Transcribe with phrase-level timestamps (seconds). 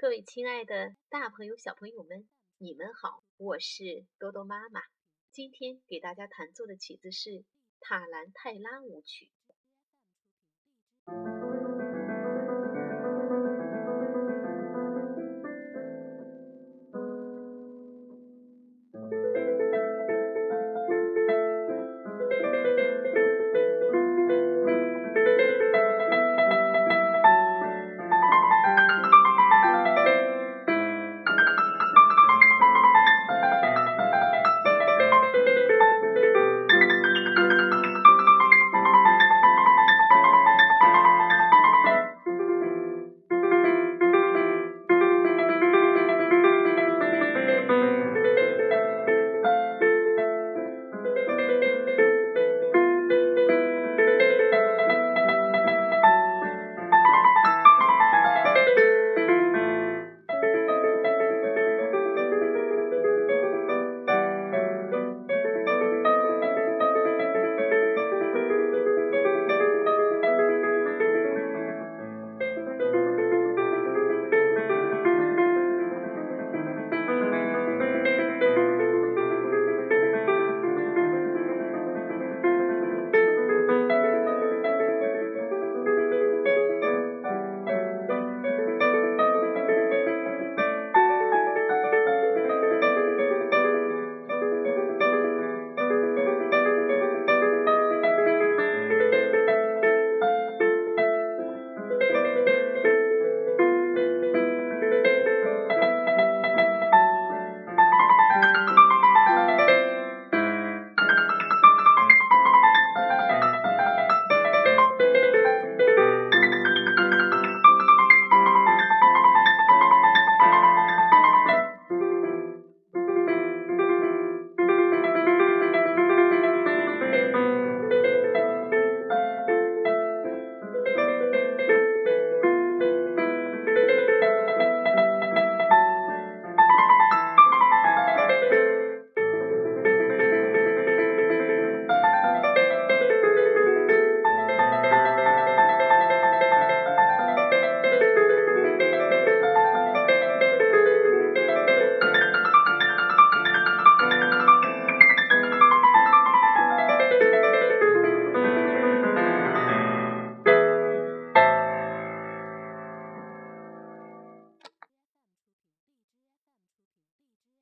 [0.00, 4.80] 各位亲爱的大朋友小朋友们你们好我是多多妈妈。
[5.32, 7.44] 今天给大家弹奏的曲子是
[7.80, 9.28] 塔兰泰拉舞曲。